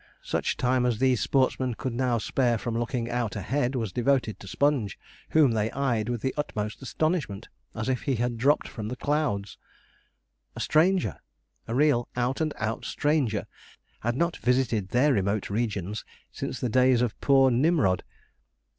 Such 0.23 0.57
time 0.57 0.83
as 0.87 0.97
these 0.97 1.21
sportsmen 1.21 1.75
could 1.75 1.93
now 1.93 2.17
spare 2.17 2.57
from 2.57 2.75
looking 2.75 3.07
out 3.07 3.35
ahead 3.35 3.75
was 3.75 3.91
devoted 3.93 4.39
to 4.39 4.47
Sponge, 4.47 4.97
whom 5.29 5.51
they 5.51 5.69
eyed 5.69 6.09
with 6.09 6.23
the 6.23 6.33
utmost 6.35 6.81
astonishment, 6.81 7.49
as 7.75 7.87
if 7.87 8.01
he 8.01 8.15
had 8.15 8.35
dropped 8.39 8.67
from 8.67 8.87
the 8.87 8.95
clouds. 8.95 9.59
A 10.55 10.59
stranger 10.59 11.19
a 11.67 11.75
real 11.75 12.09
out 12.15 12.41
and 12.41 12.51
out 12.57 12.83
stranger 12.83 13.45
had 13.99 14.15
not 14.15 14.37
visited 14.37 14.89
their 14.89 15.13
remote 15.13 15.51
regions 15.51 16.03
since 16.31 16.59
the 16.59 16.67
days 16.67 17.03
of 17.03 17.21
poor 17.21 17.51
Nimrod. 17.51 18.03